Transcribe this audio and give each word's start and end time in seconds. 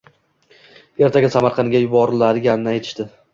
Ertaga 1.07 1.29
Samarqandga 1.35 1.83
yuborilajagini 1.85 2.73
aytishdi. 2.75 3.09